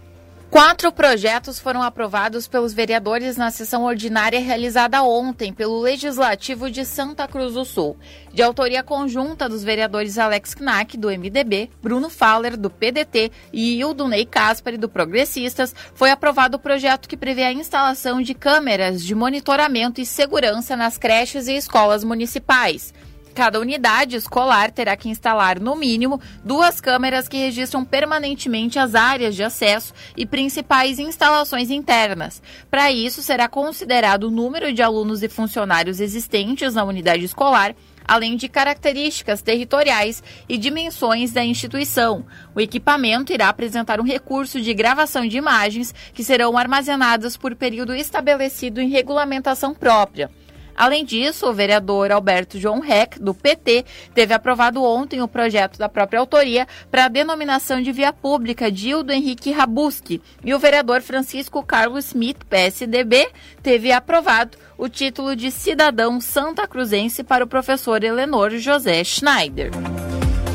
Quatro 0.49 0.91
projetos 0.91 1.59
foram 1.59 1.83
aprovados 1.83 2.47
pelos 2.47 2.73
vereadores 2.73 3.37
na 3.37 3.51
sessão 3.51 3.83
ordinária 3.83 4.39
realizada 4.39 5.03
ontem 5.03 5.53
pelo 5.53 5.79
Legislativo 5.79 6.71
de 6.71 6.83
Santa 6.85 7.27
Cruz 7.27 7.53
do 7.53 7.63
Sul. 7.63 7.95
De 8.33 8.41
autoria 8.41 8.81
conjunta 8.81 9.47
dos 9.47 9.63
vereadores 9.63 10.17
Alex 10.17 10.55
Knack, 10.55 10.97
do 10.97 11.09
MDB, 11.09 11.69
Bruno 11.83 12.09
Faller, 12.09 12.57
do 12.57 12.67
PDT 12.67 13.31
e 13.53 13.79
Ildunei 13.79 14.25
Caspari, 14.25 14.75
do 14.75 14.89
Progressistas, 14.89 15.75
foi 15.93 16.09
aprovado 16.09 16.57
o 16.57 16.59
projeto 16.59 17.07
que 17.07 17.15
prevê 17.15 17.43
a 17.43 17.53
instalação 17.53 18.19
de 18.19 18.33
câmeras 18.33 19.05
de 19.05 19.13
monitoramento 19.13 20.01
e 20.01 20.05
segurança 20.05 20.75
nas 20.75 20.97
creches 20.97 21.47
e 21.47 21.55
escolas 21.55 22.03
municipais. 22.03 22.91
Cada 23.33 23.59
unidade 23.59 24.15
escolar 24.15 24.71
terá 24.71 24.95
que 24.97 25.09
instalar, 25.09 25.59
no 25.59 25.75
mínimo, 25.75 26.19
duas 26.43 26.81
câmeras 26.81 27.27
que 27.27 27.37
registram 27.37 27.85
permanentemente 27.85 28.79
as 28.79 28.95
áreas 28.95 29.35
de 29.35 29.43
acesso 29.43 29.93
e 30.17 30.25
principais 30.25 30.99
instalações 30.99 31.69
internas. 31.69 32.41
Para 32.69 32.91
isso, 32.91 33.21
será 33.21 33.47
considerado 33.47 34.25
o 34.25 34.31
número 34.31 34.73
de 34.73 34.81
alunos 34.81 35.23
e 35.23 35.29
funcionários 35.29 35.99
existentes 35.99 36.73
na 36.73 36.83
unidade 36.83 37.23
escolar 37.23 37.75
além 38.09 38.35
de 38.35 38.49
características 38.49 39.43
territoriais 39.43 40.23
e 40.49 40.57
dimensões 40.57 41.31
da 41.31 41.45
instituição. 41.45 42.25
O 42.55 42.59
equipamento 42.59 43.31
irá 43.31 43.49
apresentar 43.49 43.99
um 43.99 44.03
recurso 44.03 44.59
de 44.59 44.73
gravação 44.73 45.27
de 45.27 45.37
imagens 45.37 45.93
que 46.11 46.23
serão 46.23 46.57
armazenadas 46.57 47.37
por 47.37 47.55
período 47.55 47.93
estabelecido 47.93 48.81
em 48.81 48.89
regulamentação 48.89 49.75
própria. 49.75 50.31
Além 50.79 51.03
disso, 51.03 51.45
o 51.45 51.53
vereador 51.53 52.09
Alberto 52.09 52.57
João 52.57 52.79
Reck, 52.79 53.19
do 53.19 53.33
PT, 53.33 53.83
teve 54.15 54.33
aprovado 54.33 54.81
ontem 54.81 55.21
o 55.21 55.27
projeto 55.27 55.77
da 55.77 55.89
própria 55.89 56.21
autoria 56.21 56.65
para 56.89 57.03
a 57.03 57.09
denominação 57.09 57.81
de 57.81 57.91
via 57.91 58.13
pública 58.13 58.71
Dildo 58.71 59.11
Henrique 59.11 59.51
Rabuski. 59.51 60.21
E 60.41 60.53
o 60.53 60.59
vereador 60.59 61.01
Francisco 61.01 61.61
Carlos 61.61 62.05
Smith, 62.05 62.45
PSDB, 62.49 63.27
teve 63.61 63.91
aprovado 63.91 64.57
o 64.77 64.87
título 64.87 65.35
de 65.35 65.51
cidadão 65.51 66.21
santa 66.21 66.65
cruzense 66.65 67.25
para 67.25 67.43
o 67.43 67.47
professor 67.47 68.01
Eleanor 68.01 68.51
José 68.51 69.03
Schneider. 69.03 69.71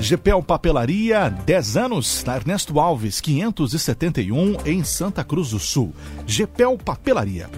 GPL 0.00 0.42
Papelaria, 0.42 1.28
10 1.28 1.76
anos, 1.76 2.24
na 2.24 2.36
Ernesto 2.36 2.80
Alves, 2.80 3.20
571, 3.20 4.56
em 4.64 4.82
Santa 4.82 5.22
Cruz 5.22 5.50
do 5.50 5.58
Sul. 5.58 5.94
GPL 6.26 6.78
Papelaria. 6.82 7.50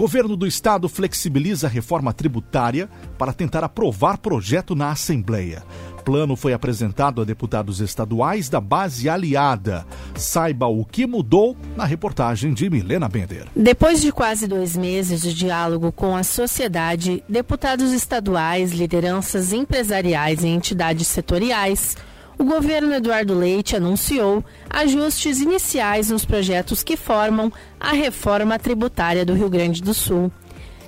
Governo 0.00 0.34
do 0.34 0.46
Estado 0.46 0.88
flexibiliza 0.88 1.66
a 1.66 1.70
reforma 1.70 2.10
tributária 2.14 2.88
para 3.18 3.34
tentar 3.34 3.62
aprovar 3.62 4.16
projeto 4.16 4.74
na 4.74 4.90
Assembleia. 4.90 5.62
Plano 6.06 6.36
foi 6.36 6.54
apresentado 6.54 7.20
a 7.20 7.24
deputados 7.26 7.80
estaduais 7.80 8.48
da 8.48 8.62
base 8.62 9.10
aliada. 9.10 9.86
Saiba 10.16 10.66
o 10.66 10.86
que 10.86 11.06
mudou 11.06 11.54
na 11.76 11.84
reportagem 11.84 12.54
de 12.54 12.70
Milena 12.70 13.10
Bender. 13.10 13.48
Depois 13.54 14.00
de 14.00 14.10
quase 14.10 14.46
dois 14.46 14.74
meses 14.74 15.20
de 15.20 15.34
diálogo 15.34 15.92
com 15.92 16.16
a 16.16 16.22
sociedade, 16.22 17.22
deputados 17.28 17.92
estaduais, 17.92 18.72
lideranças 18.72 19.52
empresariais 19.52 20.42
e 20.42 20.46
entidades 20.46 21.08
setoriais 21.08 21.94
o 22.40 22.44
governo 22.44 22.94
Eduardo 22.94 23.34
Leite 23.34 23.76
anunciou 23.76 24.42
ajustes 24.70 25.40
iniciais 25.40 26.08
nos 26.08 26.24
projetos 26.24 26.82
que 26.82 26.96
formam 26.96 27.52
a 27.78 27.92
reforma 27.92 28.58
tributária 28.58 29.26
do 29.26 29.34
Rio 29.34 29.50
Grande 29.50 29.82
do 29.82 29.92
Sul. 29.92 30.32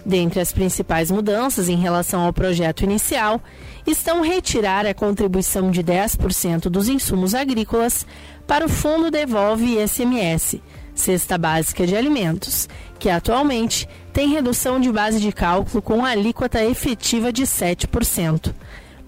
Dentre 0.04 0.40
as 0.40 0.50
principais 0.50 1.10
mudanças 1.10 1.68
em 1.68 1.76
relação 1.76 2.22
ao 2.22 2.32
projeto 2.32 2.84
inicial 2.84 3.38
estão 3.86 4.22
retirar 4.22 4.86
a 4.86 4.94
contribuição 4.94 5.70
de 5.70 5.84
10% 5.84 6.70
dos 6.70 6.88
insumos 6.88 7.34
agrícolas 7.34 8.06
para 8.46 8.64
o 8.64 8.68
Fundo 8.70 9.10
Devolve 9.10 9.76
ISMS, 9.76 10.62
Cesta 10.94 11.36
Básica 11.36 11.86
de 11.86 11.94
Alimentos, 11.94 12.66
que 12.98 13.10
atualmente 13.10 13.86
tem 14.10 14.30
redução 14.30 14.80
de 14.80 14.90
base 14.90 15.20
de 15.20 15.30
cálculo 15.30 15.82
com 15.82 16.02
alíquota 16.02 16.64
efetiva 16.64 17.30
de 17.30 17.42
7% 17.42 18.54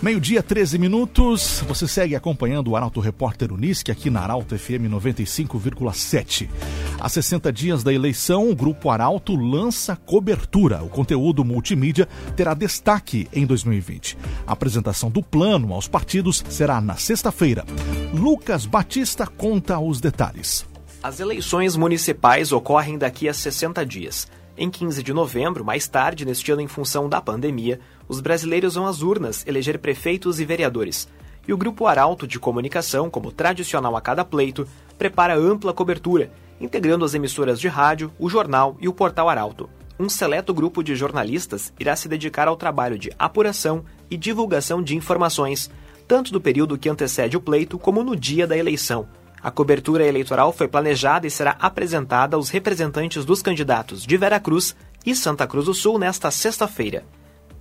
Meio-dia, 0.02 0.42
13 0.42 0.78
minutos. 0.78 1.62
Você 1.68 1.86
segue 1.86 2.16
acompanhando 2.16 2.72
o 2.72 2.76
Arauto 2.76 2.98
Repórter 2.98 3.52
Unisque 3.52 3.88
aqui 3.88 4.10
na 4.10 4.20
Arauto 4.20 4.58
FM 4.58 4.90
95,7. 4.90 6.50
Há 6.98 7.08
60 7.08 7.52
dias 7.52 7.84
da 7.84 7.92
eleição, 7.92 8.50
o 8.50 8.56
Grupo 8.56 8.90
Arauto 8.90 9.36
lança 9.36 9.94
cobertura. 9.94 10.82
O 10.82 10.88
conteúdo 10.88 11.44
multimídia 11.44 12.08
terá 12.34 12.52
destaque 12.52 13.28
em 13.32 13.46
2020. 13.46 14.18
A 14.44 14.54
apresentação 14.54 15.08
do 15.08 15.22
plano 15.22 15.72
aos 15.72 15.86
partidos 15.86 16.44
será 16.48 16.80
na 16.80 16.96
sexta-feira. 16.96 17.64
Lucas 18.12 18.66
Batista 18.66 19.24
conta 19.24 19.78
os 19.78 20.00
detalhes. 20.00 20.66
As 21.00 21.20
eleições 21.20 21.76
municipais 21.76 22.50
ocorrem 22.50 22.98
daqui 22.98 23.28
a 23.28 23.34
60 23.34 23.86
dias. 23.86 24.26
Em 24.56 24.68
15 24.68 25.02
de 25.02 25.14
novembro, 25.14 25.64
mais 25.64 25.88
tarde, 25.88 26.26
neste 26.26 26.52
ano 26.52 26.60
em 26.60 26.68
função 26.68 27.08
da 27.08 27.22
pandemia, 27.22 27.80
os 28.12 28.20
brasileiros 28.20 28.75
vão 28.75 28.87
às 28.87 29.01
urnas 29.01 29.42
eleger 29.46 29.79
prefeitos 29.79 30.38
e 30.38 30.44
vereadores. 30.44 31.09
E 31.48 31.53
o 31.53 31.57
Grupo 31.57 31.87
Arauto 31.87 32.27
de 32.27 32.38
Comunicação, 32.38 33.09
como 33.09 33.33
tradicional 33.33 33.96
a 33.96 34.03
cada 34.03 34.22
pleito, 34.22 34.68
prepara 34.98 35.35
ampla 35.35 35.72
cobertura, 35.72 36.31
integrando 36.61 37.07
as 37.07 37.14
emissoras 37.14 37.59
de 37.59 37.68
rádio, 37.68 38.12
o 38.18 38.29
jornal 38.29 38.77
e 38.83 38.87
o 38.87 38.92
portal 38.92 39.31
Arauto. 39.31 39.70
Um 39.98 40.11
seleto 40.11 40.53
grupo 40.53 40.83
de 40.83 40.94
jornalistas 40.94 41.72
irá 41.81 41.96
se 41.96 42.07
dedicar 42.07 42.48
ao 42.48 42.57
trabalho 42.57 42.98
de 42.98 43.11
apuração 43.18 43.83
e 44.11 44.16
divulgação 44.18 44.83
de 44.83 44.94
informações, 44.94 45.70
tanto 46.07 46.31
do 46.35 46.40
período 46.40 46.77
que 46.77 46.90
antecede 46.90 47.38
o 47.38 47.40
pleito 47.40 47.79
como 47.79 48.05
no 48.05 48.14
dia 48.14 48.46
da 48.46 48.59
eleição. 48.59 49.09
A 49.42 49.51
cobertura 49.51 50.07
eleitoral 50.07 50.53
foi 50.53 50.68
planejada 50.68 51.27
e 51.27 51.31
será 51.31 51.57
apresentada 51.59 52.37
aos 52.37 52.51
representantes 52.51 53.25
dos 53.25 53.40
candidatos 53.40 54.05
de 54.05 54.18
Veracruz 54.18 54.77
e 55.07 55.16
Santa 55.16 55.46
Cruz 55.46 55.64
do 55.64 55.72
Sul 55.72 55.98
nesta 55.98 56.31
sexta-feira. 56.31 57.05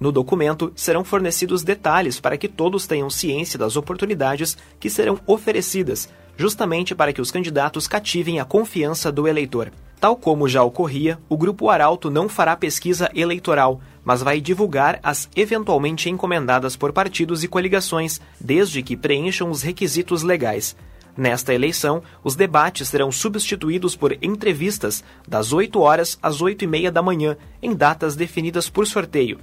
No 0.02 0.12
documento 0.12 0.74
serão 0.76 1.04
fornecidos 1.04 1.62
detalhes 1.62 2.20
para 2.20 2.36
que 2.36 2.48
todos 2.48 2.88
tenham 2.88 3.08
ciência 3.08 3.60
das 3.60 3.76
oportunidades 3.76 4.58
que 4.80 4.90
serão 4.90 5.20
oferecidas, 5.28 6.10
justamente 6.36 6.96
para 6.96 7.14
que 7.14 7.22
os 7.22 7.30
candidatos 7.30 7.88
cativem 7.88 8.40
a 8.40 8.46
confiança 8.46 9.12
do 9.12 9.28
eleitor. 9.28 9.72
Tal 10.00 10.16
como 10.16 10.50
já 10.50 10.64
ocorria, 10.64 11.20
o 11.30 11.38
Grupo 11.38 11.70
Arauto 11.70 12.10
não 12.10 12.28
fará 12.28 12.58
pesquisa 12.58 13.12
eleitoral, 13.14 13.80
mas 14.04 14.24
vai 14.24 14.42
divulgar 14.42 15.00
as 15.04 15.30
eventualmente 15.36 16.10
encomendadas 16.10 16.76
por 16.76 16.92
partidos 16.92 17.44
e 17.44 17.48
coligações, 17.48 18.20
desde 18.40 18.82
que 18.82 18.98
preencham 18.98 19.52
os 19.52 19.62
requisitos 19.62 20.24
legais. 20.24 20.76
Nesta 21.16 21.54
eleição, 21.54 22.02
os 22.24 22.36
debates 22.36 22.90
serão 22.90 23.12
substituídos 23.12 23.96
por 23.96 24.18
entrevistas 24.20 25.04
das 25.28 25.54
8 25.54 25.80
horas 25.80 26.18
às 26.24 26.42
8 26.42 26.64
e 26.64 26.68
meia 26.68 26.92
da 26.92 27.04
manhã, 27.04 27.38
em 27.62 27.76
datas 27.76 28.16
definidas 28.16 28.68
por 28.68 28.88
sorteio. 28.88 29.38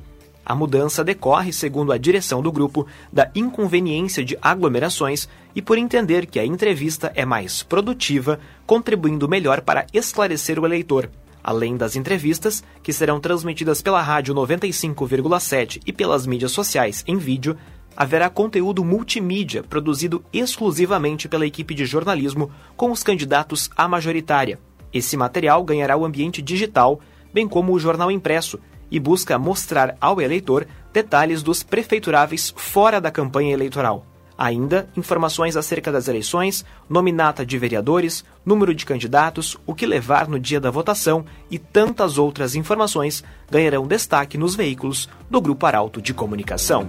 A 0.45 0.55
mudança 0.55 1.05
decorre, 1.05 1.53
segundo 1.53 1.93
a 1.93 1.99
direção 1.99 2.41
do 2.41 2.51
grupo, 2.51 2.87
da 3.13 3.31
inconveniência 3.35 4.25
de 4.25 4.39
aglomerações 4.41 5.29
e 5.55 5.61
por 5.61 5.77
entender 5.77 6.27
que 6.27 6.39
a 6.39 6.47
entrevista 6.47 7.13
é 7.15 7.25
mais 7.25 7.63
produtiva, 7.63 8.41
contribuindo 8.67 9.29
melhor 9.29 9.61
para 9.61 9.87
esclarecer 9.93 10.59
o 10.59 10.65
eleitor. 10.65 11.11
Além 11.43 11.77
das 11.77 11.97
entrevistas, 11.97 12.63
que 12.83 12.93
serão 12.93 13.21
transmitidas 13.21 13.81
pela 13.81 14.03
rádio 14.03 14.35
95,7 14.35 15.81
e 15.87 15.93
pelas 15.93 16.27
mídias 16.27 16.53
sociais 16.53 17.05
em 17.07 17.17
vídeo, 17.17 17.57
haverá 17.97 18.31
conteúdo 18.31 18.85
multimídia 18.85 19.63
produzido 19.63 20.25
exclusivamente 20.33 21.29
pela 21.29 21.47
equipe 21.47 21.75
de 21.75 21.85
jornalismo 21.85 22.51
com 22.77 22.91
os 22.91 23.03
candidatos 23.03 23.71
à 23.77 23.89
majoritária. 23.89 24.59
Esse 24.93 25.17
material 25.17 25.65
ganhará 25.65 25.97
o 25.97 26.05
ambiente 26.05 26.41
digital, 26.41 27.01
bem 27.35 27.49
como 27.49 27.73
o 27.73 27.79
jornal 27.79 28.11
impresso, 28.11 28.59
e 28.91 28.99
busca 28.99 29.39
mostrar 29.39 29.97
ao 30.01 30.21
eleitor 30.21 30.67
detalhes 30.93 31.43
dos 31.43 31.63
prefeituráveis 31.63 32.53
fora 32.57 33.01
da 33.01 33.11
campanha 33.11 33.53
eleitoral. 33.53 34.05
Ainda, 34.39 34.89
informações 34.97 35.57
acerca 35.57 35.91
das 35.91 36.07
eleições, 36.07 36.65
nominata 36.89 37.45
de 37.45 37.59
vereadores, 37.59 38.25
número 38.47 38.73
de 38.73 38.87
candidatos, 38.87 39.59
o 39.67 39.75
que 39.75 39.85
levar 39.85 40.29
no 40.29 40.39
dia 40.39 40.61
da 40.61 40.71
votação 40.71 41.25
e 41.51 41.59
tantas 41.59 42.19
outras 42.19 42.55
informações 42.55 43.25
ganharão 43.51 43.85
destaque 43.85 44.39
nos 44.39 44.55
veículos 44.55 45.09
do 45.29 45.41
Grupo 45.41 45.67
Arauto 45.67 46.01
de 46.01 46.15
Comunicação. 46.15 46.89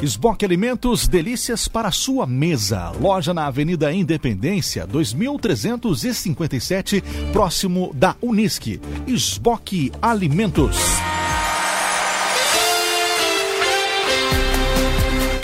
Esboque 0.00 0.44
Alimentos, 0.44 1.08
delícias 1.08 1.66
para 1.68 1.90
sua 1.90 2.24
mesa. 2.24 2.92
Loja 3.00 3.34
na 3.34 3.46
Avenida 3.46 3.92
Independência, 3.92 4.86
2357, 4.86 7.02
próximo 7.32 7.90
da 7.94 8.14
Unisque. 8.22 8.80
Esboque 9.06 9.90
Alimentos. 10.00 11.09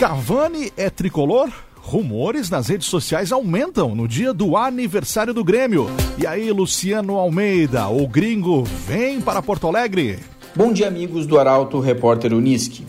Cavani 0.06 0.72
é 0.76 0.88
tricolor? 0.88 1.50
Rumores 1.74 2.48
nas 2.48 2.68
redes 2.68 2.86
sociais 2.86 3.32
aumentam 3.32 3.92
no 3.92 4.06
dia 4.06 4.32
do 4.32 4.56
aniversário 4.56 5.34
do 5.34 5.42
Grêmio. 5.42 5.88
E 6.16 6.24
aí, 6.24 6.52
Luciano 6.52 7.16
Almeida, 7.16 7.88
o 7.88 8.06
gringo, 8.06 8.62
vem 8.62 9.20
para 9.20 9.42
Porto 9.42 9.66
Alegre? 9.66 10.20
Bom 10.54 10.72
dia, 10.72 10.86
amigos 10.86 11.26
do 11.26 11.40
Arauto 11.40 11.80
Repórter 11.80 12.32
Unisque. 12.32 12.86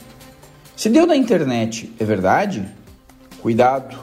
Se 0.76 0.90
deu 0.90 1.08
na 1.08 1.16
internet, 1.16 1.92
é 2.00 2.06
verdade? 2.06 2.64
Cuidado! 3.42 3.98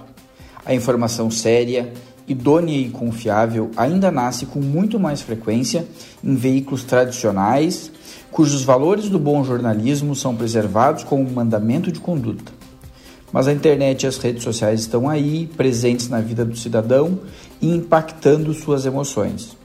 A 0.67 0.75
informação 0.75 1.31
séria, 1.31 1.93
idônea 2.27 2.77
e 2.77 2.91
confiável 2.91 3.71
ainda 3.77 4.11
nasce 4.11 4.45
com 4.45 4.59
muito 4.59 4.99
mais 4.99 5.23
frequência 5.23 5.87
em 6.21 6.35
veículos 6.35 6.83
tradicionais, 6.83 7.93
cujos 8.33 8.65
valores 8.65 9.09
do 9.09 9.21
bom 9.21 9.45
jornalismo 9.45 10.17
são 10.17 10.35
preservados 10.35 11.05
como 11.05 11.23
um 11.23 11.33
mandamento 11.33 11.93
de 11.93 12.01
conduta. 12.01 12.54
Mas 13.35 13.49
a 13.49 13.53
internet 13.53 14.05
e 14.05 14.07
as 14.07 14.17
redes 14.17 14.45
sociais 14.45 14.83
estão 14.83 15.09
aí, 15.09 15.51
presentes 15.57 16.09
na 16.09 16.21
vida 16.21 16.45
do 16.45 16.57
cidadão 16.57 17.19
e 17.61 17.69
impactando 17.69 18.55
suas 18.55 18.87
emoções. 18.87 19.57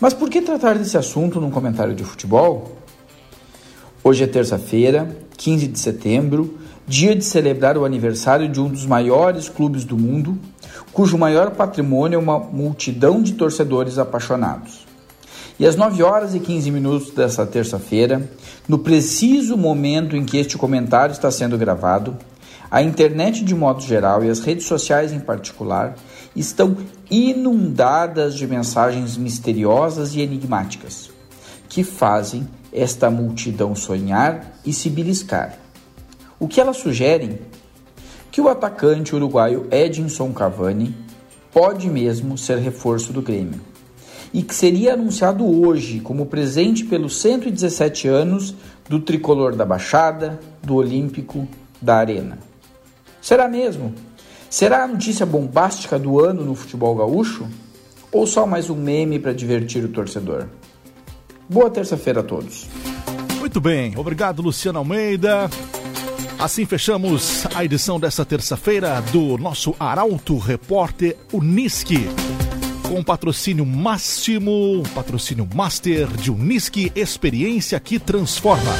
Mas 0.00 0.14
por 0.14 0.30
que 0.30 0.40
tratar 0.40 0.78
desse 0.78 0.96
assunto 0.96 1.40
num 1.40 1.50
comentário 1.50 1.92
de 1.92 2.04
futebol? 2.04 2.78
Hoje 4.04 4.22
é 4.22 4.28
terça-feira, 4.28 5.08
15 5.36 5.66
de 5.66 5.78
setembro, 5.80 6.56
dia 6.86 7.16
de 7.16 7.24
celebrar 7.24 7.76
o 7.76 7.84
aniversário 7.84 8.48
de 8.48 8.60
um 8.60 8.68
dos 8.68 8.86
maiores 8.86 9.48
clubes 9.48 9.82
do 9.84 9.98
mundo, 9.98 10.38
cujo 10.92 11.18
maior 11.18 11.50
patrimônio 11.50 12.14
é 12.14 12.22
uma 12.22 12.38
multidão 12.38 13.20
de 13.20 13.32
torcedores 13.32 13.98
apaixonados. 13.98 14.86
E 15.58 15.66
às 15.66 15.74
9 15.74 16.00
horas 16.04 16.32
e 16.32 16.38
15 16.38 16.70
minutos 16.70 17.10
dessa 17.10 17.44
terça-feira, 17.44 18.30
no 18.68 18.78
preciso 18.78 19.56
momento 19.56 20.16
em 20.16 20.24
que 20.24 20.36
este 20.36 20.56
comentário 20.56 21.12
está 21.12 21.28
sendo 21.28 21.58
gravado, 21.58 22.16
a 22.74 22.82
internet 22.82 23.44
de 23.44 23.54
modo 23.54 23.80
geral 23.82 24.24
e 24.24 24.28
as 24.28 24.40
redes 24.40 24.66
sociais 24.66 25.12
em 25.12 25.20
particular 25.20 25.94
estão 26.34 26.76
inundadas 27.08 28.34
de 28.34 28.48
mensagens 28.48 29.16
misteriosas 29.16 30.12
e 30.16 30.20
enigmáticas 30.20 31.08
que 31.68 31.84
fazem 31.84 32.48
esta 32.72 33.08
multidão 33.08 33.76
sonhar 33.76 34.58
e 34.66 34.72
se 34.72 34.90
beliscar. 34.90 35.56
O 36.36 36.48
que 36.48 36.60
elas 36.60 36.78
sugerem? 36.78 37.38
Que 38.32 38.40
o 38.40 38.48
atacante 38.48 39.14
uruguaio 39.14 39.68
Edinson 39.70 40.32
Cavani 40.32 40.96
pode 41.52 41.88
mesmo 41.88 42.36
ser 42.36 42.58
reforço 42.58 43.12
do 43.12 43.22
Grêmio 43.22 43.60
e 44.32 44.42
que 44.42 44.52
seria 44.52 44.94
anunciado 44.94 45.46
hoje 45.46 46.00
como 46.00 46.26
presente 46.26 46.84
pelos 46.84 47.18
117 47.20 48.08
anos 48.08 48.52
do 48.88 48.98
tricolor 48.98 49.54
da 49.54 49.64
Baixada, 49.64 50.40
do 50.60 50.74
Olímpico, 50.74 51.46
da 51.80 51.98
Arena. 51.98 52.36
Será 53.24 53.48
mesmo? 53.48 53.94
Será 54.50 54.84
a 54.84 54.86
notícia 54.86 55.24
bombástica 55.24 55.98
do 55.98 56.20
ano 56.20 56.44
no 56.44 56.54
futebol 56.54 56.94
gaúcho? 56.94 57.48
Ou 58.12 58.26
só 58.26 58.46
mais 58.46 58.68
um 58.68 58.76
meme 58.76 59.18
para 59.18 59.32
divertir 59.32 59.82
o 59.82 59.88
torcedor? 59.88 60.44
Boa 61.48 61.70
terça-feira 61.70 62.20
a 62.20 62.22
todos. 62.22 62.68
Muito 63.40 63.62
bem, 63.62 63.96
obrigado 63.96 64.42
Luciano 64.42 64.78
Almeida. 64.78 65.48
Assim 66.38 66.66
fechamos 66.66 67.46
a 67.54 67.64
edição 67.64 67.98
dessa 67.98 68.26
terça-feira 68.26 69.00
do 69.10 69.38
nosso 69.38 69.74
Arauto 69.80 70.36
Repórter 70.36 71.16
Unisque. 71.32 72.06
Com 72.86 73.02
patrocínio 73.02 73.64
máximo, 73.64 74.82
patrocínio 74.94 75.48
master 75.54 76.08
de 76.08 76.30
Unisque 76.30 76.92
Experiência 76.94 77.80
que 77.80 77.98
Transforma. 77.98 78.74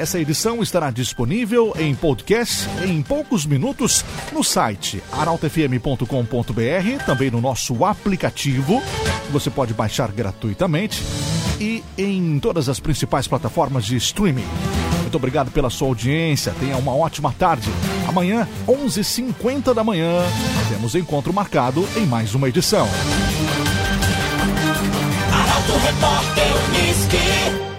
Essa 0.00 0.18
edição 0.18 0.62
estará 0.62 0.90
disponível 0.90 1.74
em 1.78 1.94
podcast 1.94 2.66
em 2.82 3.02
poucos 3.02 3.44
minutos 3.44 4.02
no 4.32 4.42
site 4.42 5.02
arautofm.com.br, 5.12 7.04
também 7.04 7.30
no 7.30 7.38
nosso 7.38 7.84
aplicativo, 7.84 8.80
que 9.26 9.30
você 9.30 9.50
pode 9.50 9.74
baixar 9.74 10.10
gratuitamente 10.10 11.04
e 11.60 11.84
em 11.98 12.38
todas 12.38 12.70
as 12.70 12.80
principais 12.80 13.28
plataformas 13.28 13.84
de 13.84 13.96
streaming. 13.96 14.46
Muito 15.02 15.16
obrigado 15.16 15.50
pela 15.50 15.68
sua 15.68 15.88
audiência. 15.88 16.54
Tenha 16.58 16.78
uma 16.78 16.96
ótima 16.96 17.34
tarde. 17.38 17.70
Amanhã, 18.08 18.48
11h50 18.66 19.74
da 19.74 19.84
manhã, 19.84 20.22
temos 20.70 20.94
encontro 20.94 21.30
marcado 21.30 21.86
em 21.94 22.06
mais 22.06 22.34
uma 22.34 22.48
edição. 22.48 22.88
Arauto 25.30 25.72
Repórter 25.84 27.69